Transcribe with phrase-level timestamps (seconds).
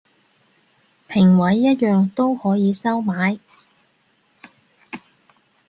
[1.07, 3.37] 評委一樣都可以收買